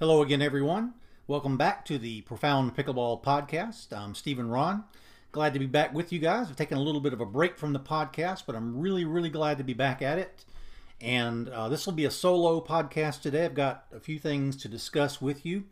[0.00, 0.94] Hello again, everyone.
[1.28, 3.96] Welcome back to the Profound Pickleball Podcast.
[3.96, 4.82] I'm Stephen Ron.
[5.30, 6.48] Glad to be back with you guys.
[6.48, 9.28] I've taken a little bit of a break from the podcast, but I'm really, really
[9.28, 10.44] glad to be back at it.
[11.00, 13.44] And uh, this will be a solo podcast today.
[13.44, 15.62] I've got a few things to discuss with you.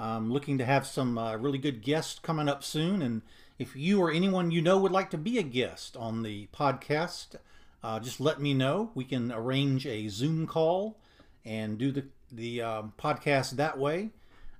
[0.00, 3.02] I'm looking to have some uh, really good guests coming up soon.
[3.02, 3.22] And
[3.56, 7.36] if you or anyone you know would like to be a guest on the podcast,
[7.84, 8.90] uh, just let me know.
[8.96, 10.98] We can arrange a Zoom call
[11.44, 14.10] and do the the um, podcast that way.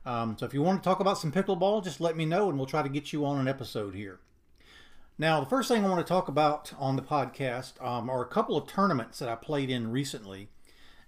[0.04, 2.58] Um, so if you want to talk about some pickleball, just let me know and
[2.58, 4.20] we'll try to get you on an episode here.
[5.18, 8.28] Now, the first thing I want to talk about on the podcast um, are a
[8.28, 10.48] couple of tournaments that I played in recently.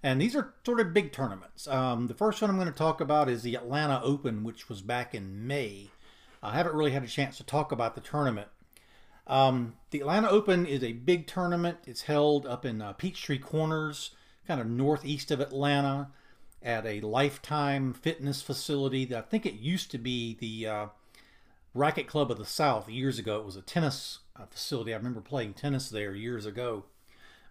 [0.03, 1.67] And these are sort of big tournaments.
[1.67, 4.81] Um, the first one I'm going to talk about is the Atlanta Open, which was
[4.81, 5.89] back in May.
[6.43, 8.49] I haven't really had a chance to talk about the tournament.
[9.25, 11.77] Um, the Atlanta Open is a big tournament.
[11.87, 14.11] It's held up in uh, Peachtree Corners,
[14.45, 16.09] kind of northeast of Atlanta
[16.63, 20.85] at a Lifetime fitness facility that I think it used to be the uh,
[21.73, 23.39] Racket Club of the South years ago.
[23.39, 24.93] It was a tennis uh, facility.
[24.93, 26.85] I remember playing tennis there years ago.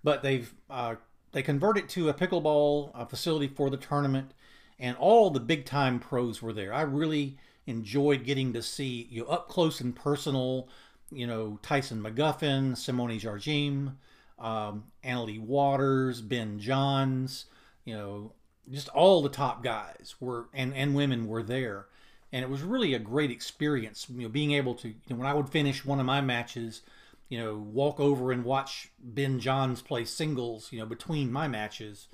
[0.04, 0.96] But they've uh,
[1.32, 4.32] they converted to a pickleball uh, facility for the tournament,
[4.78, 6.72] and all the big time pros were there.
[6.72, 10.68] I really enjoyed getting to see you know, up close and personal.
[11.10, 13.94] You know Tyson McGuffin, Simone Jardim,
[14.38, 17.44] um, Anna Leigh Waters, Ben Johns.
[17.84, 18.32] You know
[18.70, 21.86] just all the top guys were and and women were there.
[22.34, 25.26] And it was really a great experience you know being able to you know, when
[25.26, 26.80] i would finish one of my matches
[27.28, 32.08] you know walk over and watch ben johns play singles you know between my matches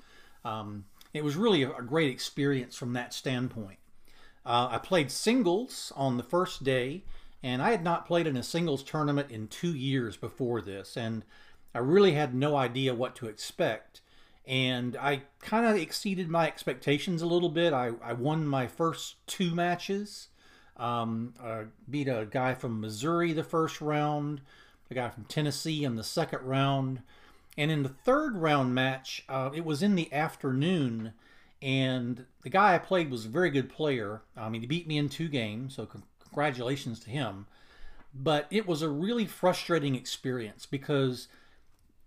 [0.45, 3.79] um, it was really a, a, great experience from that standpoint.
[4.45, 7.03] Uh, i played singles on the first day
[7.43, 11.23] and i had not played in a singles tournament in two years before this and
[11.75, 13.99] i really had no idea what to expect
[14.45, 17.73] and I kind of exceeded my expectations a little bit.
[17.73, 20.29] I, I won my first two matches.
[20.77, 24.41] Um, I beat a guy from Missouri the first round,
[24.89, 27.01] a guy from Tennessee in the second round.
[27.57, 31.13] And in the third round match, uh, it was in the afternoon,
[31.61, 34.21] and the guy I played was a very good player.
[34.37, 35.87] I mean, he beat me in two games, so
[36.23, 37.47] congratulations to him.
[38.13, 41.27] But it was a really frustrating experience because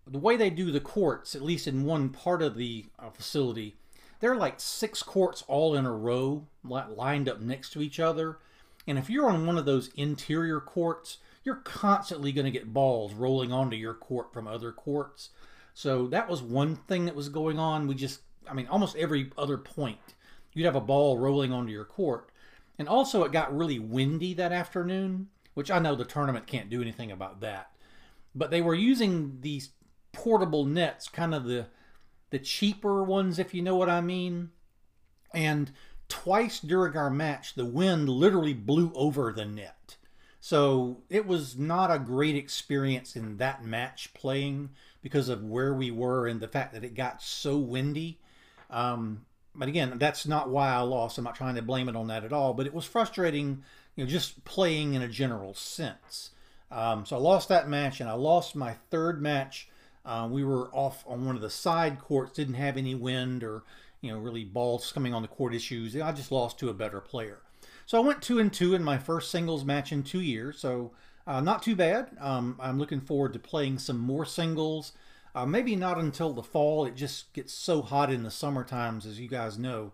[0.06, 3.76] the way they do the courts, at least in one part of the uh, facility,
[4.20, 8.38] there are like six courts all in a row, lined up next to each other.
[8.86, 13.14] And if you're on one of those interior courts, you're constantly going to get balls
[13.14, 15.30] rolling onto your court from other courts.
[15.74, 17.86] So that was one thing that was going on.
[17.86, 20.14] We just, I mean, almost every other point,
[20.52, 22.28] you'd have a ball rolling onto your court.
[22.78, 26.82] And also, it got really windy that afternoon, which I know the tournament can't do
[26.82, 27.70] anything about that.
[28.34, 29.70] But they were using these
[30.12, 31.66] portable nets, kind of the
[32.30, 34.50] the cheaper ones, if you know what I mean.
[35.34, 35.70] And
[36.08, 39.96] twice during our match, the wind literally blew over the net.
[40.40, 44.70] So it was not a great experience in that match playing
[45.02, 48.18] because of where we were and the fact that it got so windy.
[48.70, 51.18] Um, but again, that's not why I lost.
[51.18, 52.54] I'm not trying to blame it on that at all.
[52.54, 53.62] But it was frustrating,
[53.94, 56.30] you know, just playing in a general sense.
[56.70, 59.68] Um, so I lost that match, and I lost my third match
[60.04, 63.62] uh, we were off on one of the side courts, didn't have any wind or
[64.00, 65.96] you know really balls coming on the court issues.
[65.96, 67.38] I just lost to a better player.
[67.86, 70.58] So I went two and two in my first singles match in two years.
[70.58, 70.92] So
[71.26, 72.10] uh, not too bad.
[72.20, 74.92] Um, I'm looking forward to playing some more singles.
[75.34, 76.84] Uh, maybe not until the fall.
[76.84, 79.92] It just gets so hot in the summer times, as you guys know,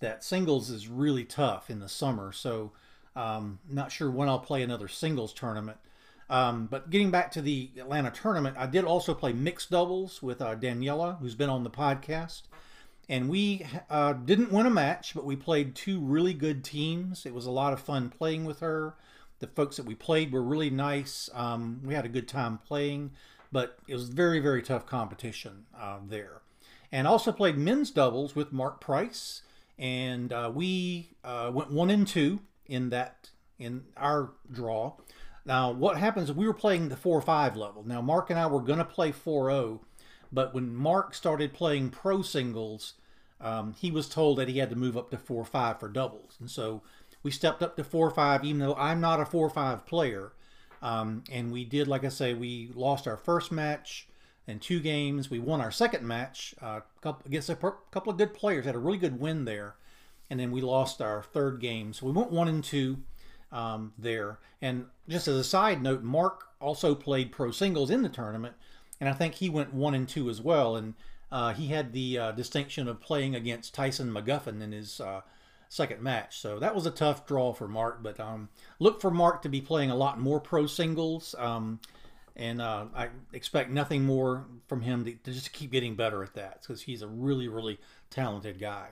[0.00, 2.32] that singles is really tough in the summer.
[2.32, 2.72] So
[3.14, 5.78] um, not sure when I'll play another singles tournament.
[6.28, 10.42] Um, but getting back to the Atlanta tournament, I did also play mixed doubles with
[10.42, 12.42] uh, Daniela, who's been on the podcast.
[13.08, 17.24] And we uh, didn't win a match, but we played two really good teams.
[17.24, 18.94] It was a lot of fun playing with her.
[19.38, 21.30] The folks that we played were really nice.
[21.32, 23.12] Um, we had a good time playing,
[23.52, 26.40] but it was very, very tough competition uh, there.
[26.90, 29.42] And also played men's doubles with Mark Price,
[29.78, 34.94] and uh, we uh, went one and two in that in our draw.
[35.46, 37.84] Now, what happens, we were playing the 4-5 level.
[37.86, 39.78] Now, Mark and I were going to play 4-0,
[40.32, 42.94] but when Mark started playing pro singles,
[43.40, 46.36] um, he was told that he had to move up to 4-5 for doubles.
[46.40, 46.82] And so
[47.22, 50.32] we stepped up to 4-5, even though I'm not a 4-5 player.
[50.82, 54.08] Um, and we did, like I say, we lost our first match
[54.48, 55.30] in two games.
[55.30, 56.80] We won our second match uh,
[57.24, 59.76] against a couple of good players, had a really good win there.
[60.28, 61.92] And then we lost our third game.
[61.92, 62.98] So we went one and two
[63.56, 64.38] um, there.
[64.60, 68.54] And just as a side note, Mark also played pro singles in the tournament,
[69.00, 70.76] and I think he went one and two as well.
[70.76, 70.94] And
[71.32, 75.22] uh, he had the uh, distinction of playing against Tyson McGuffin in his uh,
[75.68, 76.38] second match.
[76.38, 79.60] So that was a tough draw for Mark, but um, look for Mark to be
[79.60, 81.34] playing a lot more pro singles.
[81.38, 81.80] Um,
[82.36, 86.34] and uh, I expect nothing more from him to, to just keep getting better at
[86.34, 87.78] that because he's a really, really
[88.10, 88.90] talented guy.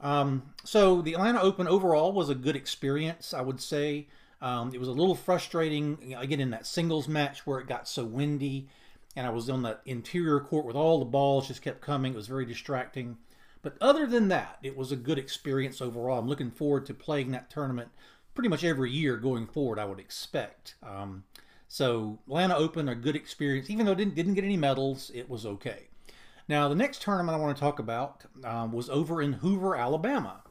[0.00, 4.06] Um, so the Atlanta Open overall was a good experience, I would say.
[4.40, 8.04] Um, it was a little frustrating again in that singles match where it got so
[8.04, 8.68] windy,
[9.16, 12.12] and I was on that interior court with all the balls just kept coming.
[12.12, 13.16] It was very distracting.
[13.62, 16.18] But other than that, it was a good experience overall.
[16.18, 17.88] I'm looking forward to playing that tournament
[18.34, 19.78] pretty much every year going forward.
[19.78, 20.74] I would expect.
[20.82, 21.24] Um,
[21.66, 23.70] so Atlanta Open, a good experience.
[23.70, 25.88] Even though it didn't, didn't get any medals, it was okay.
[26.48, 30.42] Now, the next tournament I want to talk about um, was over in Hoover, Alabama.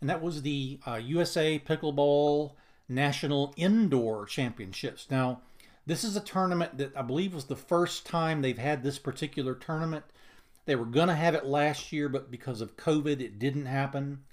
[0.00, 2.52] And that was the uh, USA Pickleball
[2.88, 5.06] National Indoor Championships.
[5.10, 5.40] Now,
[5.86, 9.54] this is a tournament that I believe was the first time they've had this particular
[9.54, 10.04] tournament.
[10.64, 14.24] They were going to have it last year, but because of COVID, it didn't happen.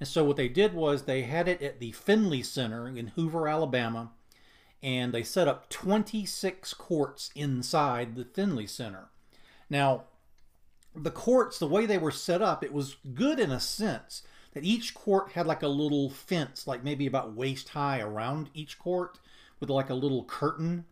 [0.00, 3.46] And so what they did was they had it at the Finley Center in Hoover,
[3.46, 4.10] Alabama,
[4.82, 9.10] and they set up 26 courts inside the Finley Center.
[9.68, 10.04] Now,
[10.94, 14.22] the courts, the way they were set up, it was good in a sense
[14.54, 18.78] that each court had like a little fence, like maybe about waist high around each
[18.78, 19.18] court
[19.60, 20.84] with like a little curtain.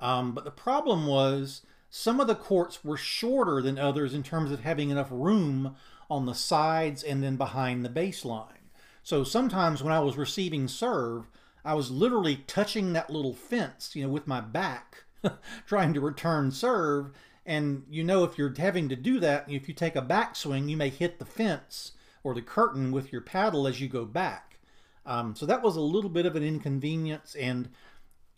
[0.00, 4.50] Um, but the problem was some of the courts were shorter than others in terms
[4.50, 5.76] of having enough room
[6.10, 8.70] on the sides and then behind the baseline.
[9.02, 11.28] So sometimes when I was receiving serve,
[11.64, 15.04] I was literally touching that little fence, you know, with my back,
[15.66, 17.12] trying to return serve.
[17.46, 20.76] And you know, if you're having to do that, if you take a backswing, you
[20.76, 24.58] may hit the fence or the curtain with your paddle as you go back.
[25.06, 27.36] Um, so that was a little bit of an inconvenience.
[27.36, 27.68] And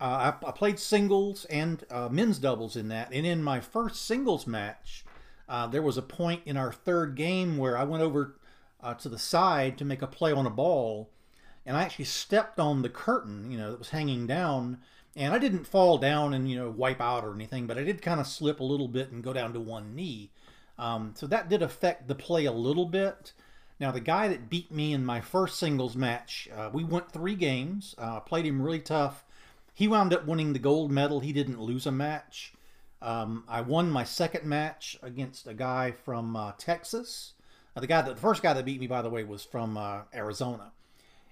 [0.00, 3.10] uh, I, I, played singles and uh, men's doubles in that.
[3.10, 5.04] And in my first singles match,
[5.48, 8.36] uh, there was a point in our third game where I went over
[8.82, 11.10] uh, to the side to make a play on a ball,
[11.64, 14.78] and I actually stepped on the curtain, you know, that was hanging down.
[15.18, 18.00] And I didn't fall down and, you know, wipe out or anything, but I did
[18.00, 20.30] kind of slip a little bit and go down to one knee.
[20.78, 23.32] Um, so that did affect the play a little bit.
[23.80, 27.34] Now, the guy that beat me in my first singles match, uh, we went three
[27.34, 29.24] games, uh, played him really tough
[29.78, 31.20] he wound up winning the gold medal.
[31.20, 32.52] He didn't lose a match.
[33.00, 37.34] Um, I won my second match against a guy from uh, Texas.
[37.76, 39.76] Uh, the guy that the first guy that beat me, by the way, was from
[39.76, 40.72] uh, Arizona.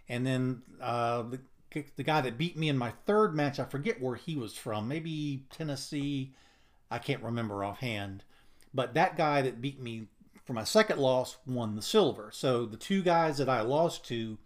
[0.08, 1.24] And then uh,
[1.96, 4.88] the guy that beat me in my third match, I forget where he was from.
[4.88, 6.32] Maybe Tennessee.
[6.90, 8.24] I can't remember offhand.
[8.72, 10.08] But that guy that beat me
[10.44, 12.30] for my second loss won the silver.
[12.32, 14.38] So the two guys that I lost to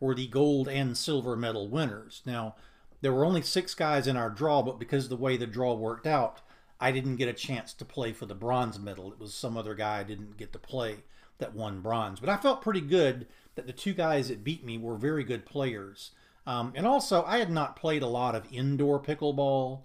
[0.00, 2.22] were the gold and silver medal winners.
[2.24, 2.54] Now,
[3.00, 5.74] there were only six guys in our draw, but because of the way the draw
[5.74, 6.40] worked out,
[6.80, 9.12] I didn't get a chance to play for the bronze medal.
[9.12, 10.98] It was some other guy I didn't get to play
[11.38, 12.20] that won bronze.
[12.20, 13.26] But I felt pretty good
[13.56, 16.12] that the two guys that beat me were very good players.
[16.48, 19.82] Um, and also, I had not played a lot of indoor pickleball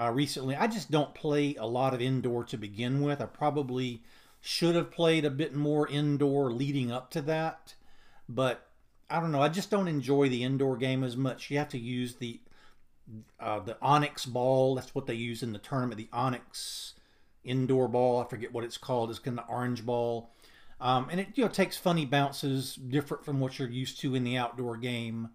[0.00, 0.56] uh, recently.
[0.56, 3.20] I just don't play a lot of indoor to begin with.
[3.20, 4.02] I probably
[4.40, 7.74] should have played a bit more indoor leading up to that.
[8.26, 8.68] But
[9.10, 9.42] I don't know.
[9.42, 11.50] I just don't enjoy the indoor game as much.
[11.50, 12.40] You have to use the
[13.38, 14.76] uh, the Onyx ball.
[14.76, 15.98] That's what they use in the tournament.
[15.98, 16.94] The Onyx
[17.44, 18.22] indoor ball.
[18.22, 19.10] I forget what it's called.
[19.10, 20.30] It's kind of orange ball.
[20.80, 24.24] Um, and it you know takes funny bounces, different from what you're used to in
[24.24, 25.28] the outdoor game.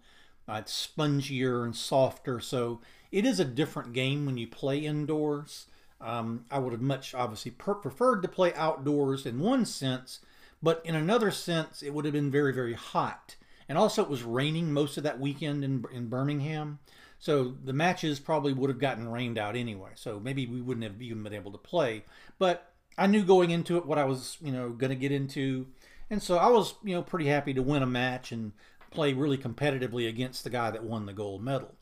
[0.48, 5.66] Uh, it's spongier and softer, so it is a different game when you play indoors.
[6.00, 10.20] Um, I would have much obviously per- preferred to play outdoors in one sense,
[10.62, 13.36] but in another sense, it would have been very very hot.
[13.68, 16.78] And also, it was raining most of that weekend in in Birmingham,
[17.18, 19.92] so the matches probably would have gotten rained out anyway.
[19.94, 22.04] So maybe we wouldn't have even been able to play.
[22.38, 25.66] But I knew going into it what I was, you know, going to get into.
[26.10, 28.52] And so I was, you know, pretty happy to win a match and
[28.94, 31.74] play really competitively against the guy that won the gold medal.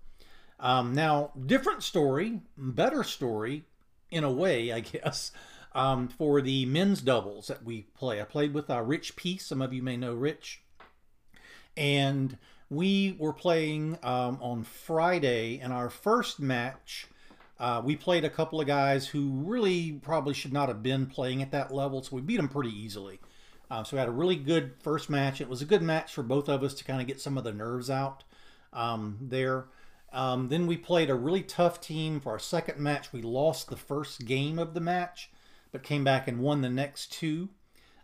[0.58, 3.64] Um, now, different story, better story
[4.10, 5.32] in a way, I guess,
[5.74, 8.20] um, for the men's doubles that we play.
[8.20, 9.46] I played with uh, Rich Peace.
[9.46, 10.62] Some of you may know Rich.
[11.76, 12.38] And
[12.70, 17.06] we were playing um, on Friday, and our first match,
[17.58, 21.42] uh, we played a couple of guys who really probably should not have been playing
[21.42, 23.20] at that level, so we beat them pretty easily.
[23.72, 25.40] Uh, so we had a really good first match.
[25.40, 27.44] It was a good match for both of us to kind of get some of
[27.44, 28.22] the nerves out
[28.74, 29.64] um, there.
[30.12, 33.14] Um, then we played a really tough team for our second match.
[33.14, 35.30] We lost the first game of the match,
[35.70, 37.48] but came back and won the next two.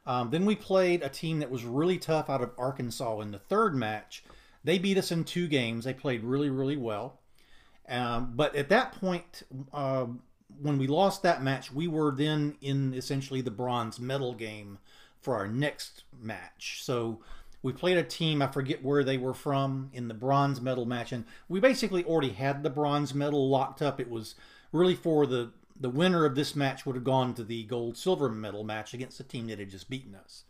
[0.07, 3.39] Um, then we played a team that was really tough out of Arkansas in the
[3.39, 4.25] third match.
[4.65, 5.85] They beat us in two games.
[5.85, 7.21] They played really, really well.
[7.87, 9.43] Um, but at that point,
[9.75, 10.07] uh,
[10.63, 14.79] when we lost that match, we were then in essentially the bronze medal game
[15.21, 16.81] for our next match.
[16.83, 17.21] So
[17.63, 21.13] we played a team, I forget where they were from, in the bronze medal match,
[21.13, 24.01] and we basically already had the bronze medal locked up.
[24.01, 24.35] It was
[24.73, 28.29] really for the the winner of this match would have gone to the gold silver
[28.29, 30.43] medal match against the team that had just beaten us.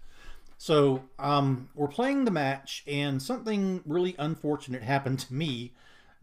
[0.56, 5.72] So um, we're playing the match, and something really unfortunate happened to me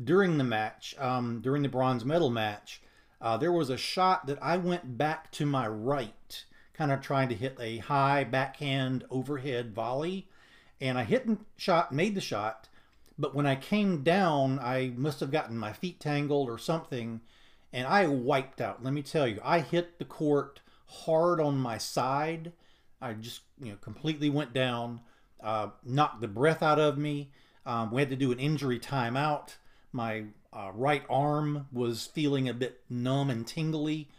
[0.04, 2.82] during the match, um, during the bronze medal match.
[3.22, 6.44] Uh, there was a shot that I went back to my right,
[6.76, 10.28] kind of trying to hit a high backhand overhead volley,
[10.82, 12.68] and I hit and shot, made the shot.
[13.18, 17.22] But when I came down, I must have gotten my feet tangled or something,
[17.72, 18.84] and I wiped out.
[18.84, 22.52] Let me tell you, I hit the court hard on my side.
[23.02, 25.02] I just you know completely went down,
[25.42, 27.32] uh, knocked the breath out of me.
[27.66, 29.56] Um, we had to do an injury timeout.
[29.92, 34.10] My uh, right arm was feeling a bit numb and tingly,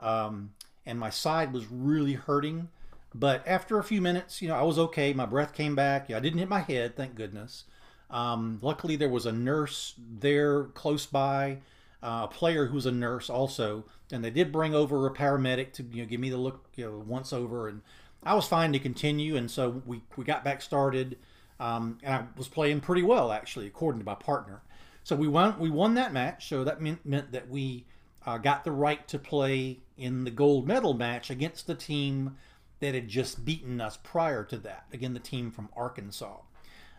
[0.00, 0.52] um,
[0.86, 2.68] and my side was really hurting.
[3.14, 5.12] But after a few minutes, you know, I was okay.
[5.12, 6.10] My breath came back.
[6.10, 7.64] I didn't hit my head, thank goodness.
[8.10, 11.58] Um, luckily, there was a nurse there close by
[12.02, 15.72] uh, a player who was a nurse also, and they did bring over a paramedic
[15.72, 17.82] to you know give me the look you know once over, and
[18.22, 21.18] I was fine to continue, and so we we got back started,
[21.58, 24.62] um, and I was playing pretty well actually according to my partner.
[25.02, 27.86] So we won we won that match, so that meant meant that we
[28.24, 32.36] uh, got the right to play in the gold medal match against the team
[32.80, 34.86] that had just beaten us prior to that.
[34.92, 36.38] Again, the team from Arkansas.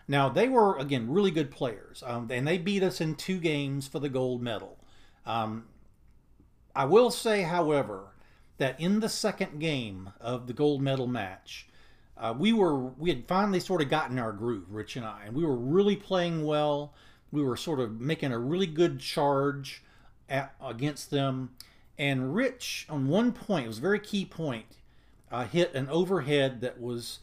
[0.08, 3.88] Now they were again really good players, um, and they beat us in two games
[3.88, 4.78] for the gold medal.
[5.26, 5.66] Um,
[6.76, 8.14] I will say, however,
[8.58, 11.68] that in the second game of the gold medal match,
[12.18, 15.36] uh, we were we had finally sort of gotten our groove, Rich and I, and
[15.36, 16.94] we were really playing well.
[17.32, 19.84] We were sort of making a really good charge
[20.30, 21.52] at, against them,
[21.98, 24.78] and Rich on one point, it was a very key point,
[25.32, 27.20] uh, hit an overhead that was,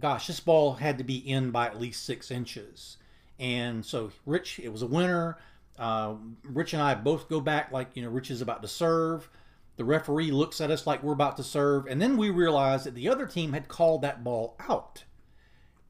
[0.00, 2.96] gosh, this ball had to be in by at least six inches,
[3.38, 5.38] and so Rich, it was a winner.
[5.78, 9.30] Uh, Rich and I both go back like, you know, Rich is about to serve.
[9.76, 11.86] The referee looks at us like we're about to serve.
[11.86, 15.04] And then we realize that the other team had called that ball out.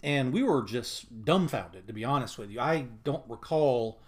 [0.03, 2.61] And we were just dumbfounded, to be honest with you.
[2.61, 4.01] I don't recall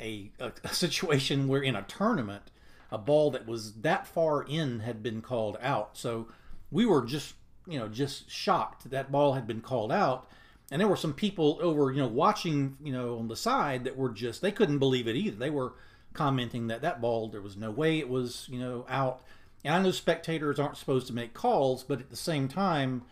[0.00, 2.50] a, a, a situation where in a tournament,
[2.92, 5.96] a ball that was that far in had been called out.
[5.96, 6.28] So
[6.70, 7.34] we were just,
[7.66, 10.28] you know, just shocked that ball had been called out.
[10.70, 13.96] And there were some people over you know watching you know on the side that
[13.96, 15.36] were just they couldn't believe it either.
[15.36, 15.72] They were
[16.12, 19.22] commenting that that ball there was no way it was you know out.
[19.64, 23.02] And i know spectators aren't supposed to make calls but at the same time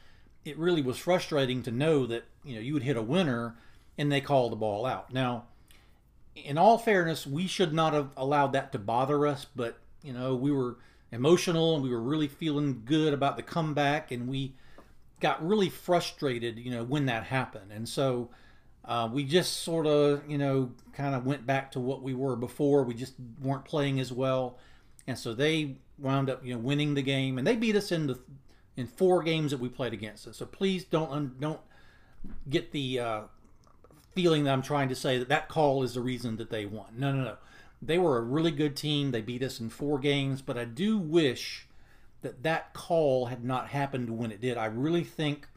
[0.44, 3.56] it really was frustrating to know that you know you would hit a winner
[3.98, 5.12] and they call the ball out.
[5.12, 5.44] Now
[6.34, 10.34] in all fairness we should not have allowed that to bother us but you know
[10.34, 10.76] we were
[11.12, 14.54] emotional and we were really feeling good about the comeback and we
[15.20, 17.70] got really frustrated, you know, when that happened.
[17.72, 18.30] And so
[18.84, 22.36] uh, we just sort of, you know, kind of went back to what we were
[22.36, 22.82] before.
[22.82, 24.58] We just weren't playing as well.
[25.06, 28.06] And so they wound up, you know, winning the game, and they beat us in
[28.06, 28.18] the
[28.76, 30.36] in four games that we played against us.
[30.36, 31.60] So please don't don't
[32.48, 33.20] get the uh,
[34.14, 36.94] feeling that I'm trying to say that that call is the reason that they won.
[36.96, 37.36] No, no, no.
[37.82, 39.10] They were a really good team.
[39.10, 41.66] They beat us in four games, but I do wish
[42.22, 44.58] that that call had not happened when it did.
[44.58, 45.48] I really think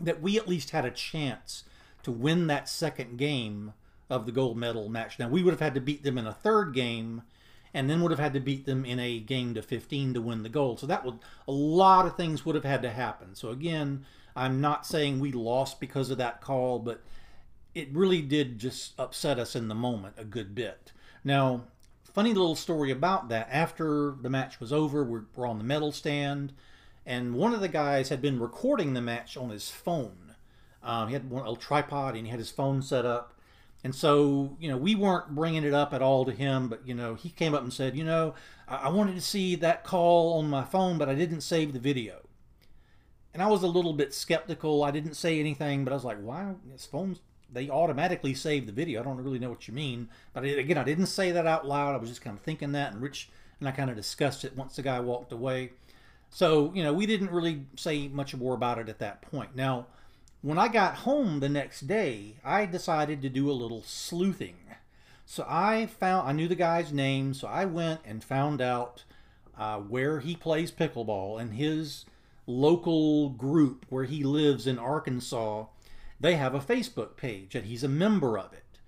[0.00, 1.64] that we at least had a chance
[2.02, 3.72] to win that second game
[4.10, 5.18] of the gold medal match.
[5.18, 7.22] Now, we would have had to beat them in a third game
[7.72, 10.42] and then would have had to beat them in a game to 15 to win
[10.42, 10.78] the gold.
[10.78, 13.34] So that would a lot of things would have had to happen.
[13.34, 14.04] So again,
[14.36, 17.02] I'm not saying we lost because of that call, but
[17.74, 20.92] it really did just upset us in the moment a good bit.
[21.24, 21.64] Now,
[22.12, 23.48] funny little story about that.
[23.50, 26.52] After the match was over, we're, we're on the medal stand,
[27.04, 30.34] and one of the guys had been recording the match on his phone.
[30.82, 33.32] Um, he had one a tripod and he had his phone set up.
[33.82, 36.94] And so, you know, we weren't bringing it up at all to him, but, you
[36.94, 38.34] know, he came up and said, you know,
[38.68, 41.78] I, I wanted to see that call on my phone, but I didn't save the
[41.78, 42.20] video.
[43.34, 44.84] And I was a little bit skeptical.
[44.84, 46.54] I didn't say anything, but I was like, why?
[46.70, 47.20] His phone's
[47.54, 49.00] they automatically save the video.
[49.00, 51.94] I don't really know what you mean, but again, I didn't say that out loud.
[51.94, 53.30] I was just kind of thinking that, and Rich
[53.60, 55.70] and I kind of discussed it once the guy walked away.
[56.30, 59.56] So you know, we didn't really say much more about it at that point.
[59.56, 59.86] Now,
[60.42, 64.56] when I got home the next day, I decided to do a little sleuthing.
[65.26, 69.04] So I found I knew the guy's name, so I went and found out
[69.56, 72.04] uh, where he plays pickleball and his
[72.46, 75.64] local group where he lives in Arkansas
[76.20, 78.78] they have a Facebook page and he's a member of it.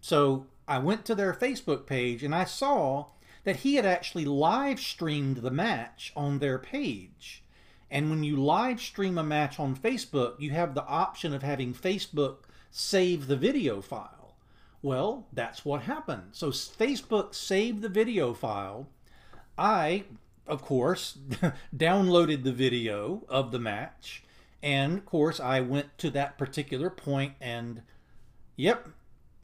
[0.00, 3.06] So I went to their Facebook page and I saw
[3.44, 7.42] that he had actually live streamed the match on their page.
[7.90, 11.74] And when you live stream a match on Facebook, you have the option of having
[11.74, 12.38] Facebook
[12.70, 14.34] save the video file.
[14.82, 16.30] Well, that's what happened.
[16.32, 18.88] So Facebook saved the video file.
[19.56, 20.04] I,
[20.46, 21.18] of course,
[21.76, 24.24] downloaded the video of the match.
[24.64, 27.82] And of course, I went to that particular point and,
[28.56, 28.88] yep,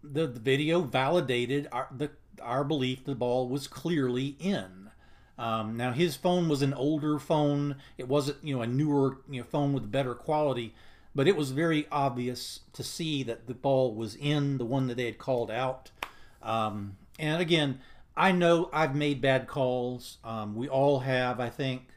[0.03, 2.11] the, the video validated our, the,
[2.41, 4.91] our belief the ball was clearly in.
[5.39, 7.77] Um, now his phone was an older phone.
[7.99, 10.75] It wasn't you know a newer you know, phone with better quality,
[11.15, 14.97] but it was very obvious to see that the ball was in the one that
[14.97, 15.91] they had called out.
[16.43, 17.81] Um, and again,
[18.17, 20.17] I know I've made bad calls.
[20.25, 21.89] Um, we all have, I think.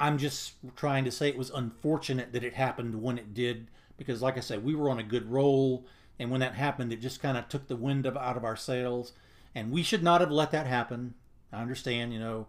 [0.00, 4.22] I'm just trying to say it was unfortunate that it happened when it did because,
[4.22, 5.84] like I said, we were on a good roll,
[6.18, 9.12] and when that happened, it just kind of took the wind out of our sails,
[9.54, 11.14] and we should not have let that happen.
[11.52, 12.46] I understand, you know,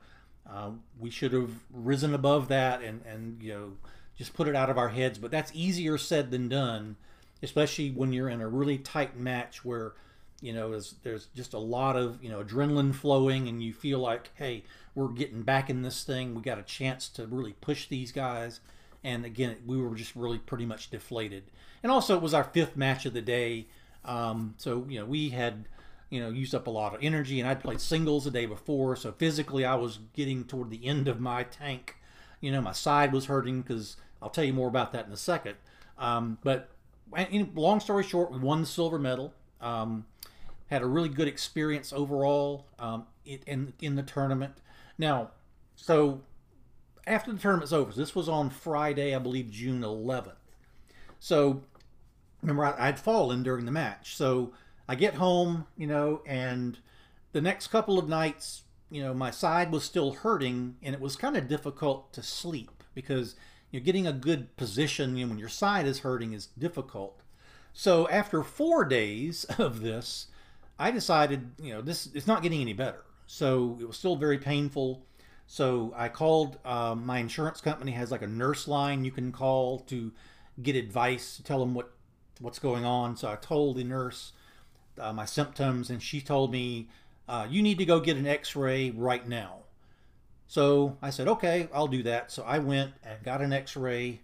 [0.50, 3.72] uh, we should have risen above that and, and, you know,
[4.18, 5.18] just put it out of our heads.
[5.18, 6.98] But that's easier said than done,
[7.42, 9.94] especially when you're in a really tight match where,
[10.42, 14.00] you know, there's, there's just a lot of, you know, adrenaline flowing and you feel
[14.00, 14.64] like, hey,
[14.96, 16.36] we're getting back in this thing.
[16.36, 18.60] We got a chance to really push these guys.
[19.04, 21.44] And again, we were just really pretty much deflated.
[21.84, 23.68] And also, it was our fifth match of the day.
[24.04, 25.66] Um, so, you know, we had
[26.10, 28.96] you know, used up a lot of energy, and I'd played singles the day before,
[28.96, 31.98] so physically I was getting toward the end of my tank.
[32.42, 35.18] You know, my side was hurting because I'll tell you more about that in a
[35.18, 35.56] second.
[35.98, 36.70] Um, but
[37.56, 39.34] long story short, we won the silver medal.
[39.62, 40.06] Um,
[40.70, 44.56] had a really good experience overall um, in in the tournament.
[44.98, 45.32] Now,
[45.76, 46.22] so
[47.08, 50.34] after the tournament's over, this was on Friday, I believe June 11th.
[51.20, 51.64] So
[52.42, 54.54] remember, I, I'd fallen during the match, so
[54.88, 56.78] I get home, you know, and
[57.32, 61.16] the next couple of nights, you know, my side was still hurting and it was
[61.16, 63.36] kind of difficult to sleep because
[63.72, 67.22] you're getting a good position you know, when your side is hurting is difficult.
[67.72, 70.28] So after four days of this,
[70.80, 73.04] I decided, you know, this it's not getting any better.
[73.28, 75.06] So it was still very painful.
[75.46, 79.80] So I called um, my insurance company has like a nurse line you can call
[79.80, 80.12] to
[80.62, 81.92] get advice, tell them what
[82.40, 83.18] what's going on.
[83.18, 84.32] So I told the nurse
[85.00, 86.90] uh, my symptoms, and she told me,
[87.28, 89.58] uh, You need to go get an x ray right now.
[90.48, 92.32] So I said, Okay, I'll do that.
[92.32, 94.22] So I went and got an x ray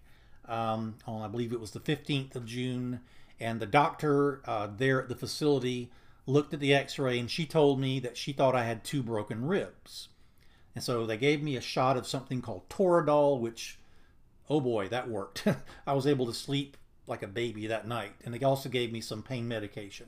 [0.48, 3.00] um, on, I believe it was the 15th of June,
[3.40, 5.90] and the doctor uh, there at the facility
[6.26, 9.02] looked at the x ray and she told me that she thought I had two
[9.02, 10.08] broken ribs.
[10.74, 13.78] And so they gave me a shot of something called Toradol, which,
[14.50, 15.46] oh boy, that worked.
[15.86, 18.12] I was able to sleep like a baby that night.
[18.24, 20.06] And they also gave me some pain medication.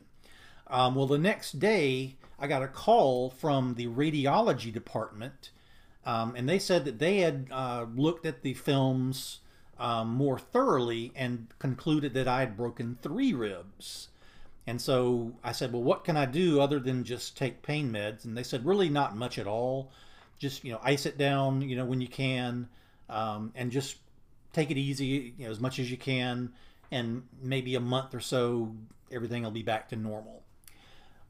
[0.66, 5.50] Um, well, the next day, I got a call from the radiology department,
[6.04, 9.40] um, and they said that they had uh, looked at the films
[9.78, 14.08] um, more thoroughly and concluded that I had broken three ribs.
[14.68, 18.26] And so I said, Well, what can I do other than just take pain meds?
[18.26, 19.90] And they said, Really, not much at all.
[20.38, 22.68] Just, you know, ice it down, you know, when you can,
[23.08, 23.96] um, and just
[24.52, 26.52] take it easy, you know, as much as you can.
[26.90, 28.74] And maybe a month or so,
[29.10, 30.42] everything will be back to normal.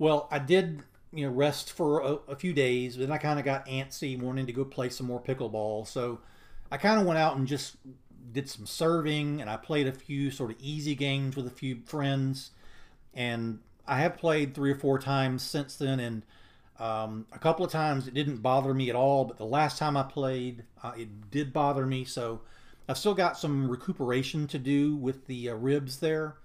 [0.00, 3.38] Well, I did, you know, rest for a, a few days, but then I kind
[3.38, 5.86] of got antsy, wanting to go play some more pickleball.
[5.86, 6.18] So
[6.72, 7.76] I kind of went out and just
[8.32, 11.82] did some serving, and I played a few sort of easy games with a few
[11.86, 12.50] friends.
[13.18, 16.22] And I have played three or four times since then, and
[16.78, 19.24] um, a couple of times it didn't bother me at all.
[19.24, 22.04] But the last time I played, uh, it did bother me.
[22.04, 22.42] So
[22.88, 26.36] I've still got some recuperation to do with the uh, ribs there.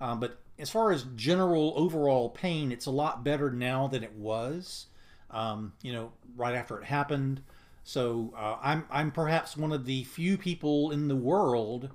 [0.00, 4.14] Um, but as far as general overall pain, it's a lot better now than it
[4.14, 4.86] was.
[5.30, 7.42] Um, you know, right after it happened.
[7.82, 11.90] So uh, I'm I'm perhaps one of the few people in the world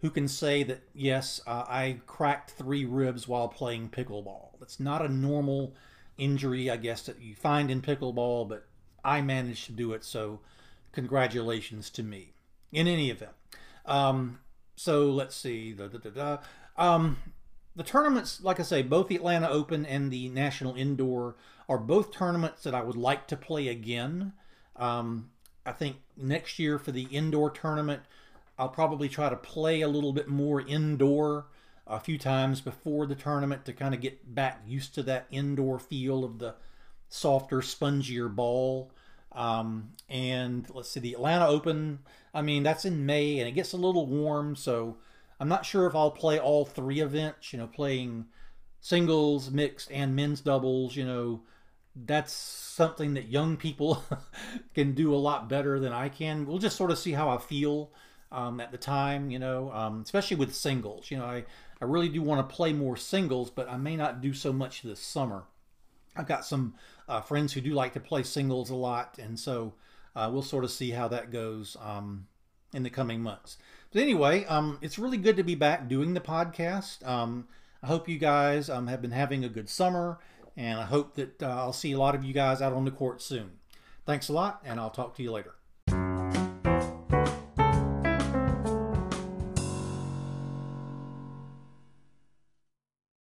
[0.00, 4.60] who can say that yes, uh, I cracked three ribs while playing pickleball.
[4.62, 5.74] It's not a normal
[6.16, 8.66] injury, I guess, that you find in pickleball, but
[9.04, 10.04] I managed to do it.
[10.04, 10.40] So
[10.92, 12.32] congratulations to me.
[12.72, 13.32] In any event,
[13.84, 14.38] um,
[14.76, 15.72] so let's see.
[15.72, 16.38] Da, da, da,
[16.76, 17.16] um,
[17.74, 21.36] the tournaments, like I say, both the Atlanta Open and the National Indoor
[21.68, 24.32] are both tournaments that I would like to play again.
[24.76, 25.30] Um,
[25.64, 28.02] I think next year for the indoor tournament,
[28.60, 31.46] I'll probably try to play a little bit more indoor
[31.86, 35.78] a few times before the tournament to kind of get back used to that indoor
[35.78, 36.54] feel of the
[37.08, 38.92] softer, spongier ball.
[39.32, 42.00] Um, and let's see, the Atlanta Open,
[42.34, 44.98] I mean, that's in May and it gets a little warm, so
[45.40, 48.26] I'm not sure if I'll play all three events, you know, playing
[48.80, 51.40] singles, mixed, and men's doubles, you know,
[51.96, 54.04] that's something that young people
[54.74, 56.44] can do a lot better than I can.
[56.44, 57.90] We'll just sort of see how I feel
[58.32, 61.10] um, at the time, you know, um, especially with singles.
[61.10, 61.44] You know, I,
[61.80, 64.82] I really do want to play more singles, but I may not do so much
[64.82, 65.44] this summer.
[66.16, 66.74] I've got some
[67.08, 69.74] uh, friends who do like to play singles a lot, and so
[70.14, 72.26] uh, we'll sort of see how that goes um,
[72.72, 73.56] in the coming months.
[73.92, 77.06] But anyway, um, it's really good to be back doing the podcast.
[77.06, 77.48] Um,
[77.82, 80.18] I hope you guys um, have been having a good summer,
[80.56, 82.90] and I hope that uh, I'll see a lot of you guys out on the
[82.90, 83.52] court soon.
[84.04, 85.54] Thanks a lot, and I'll talk to you later.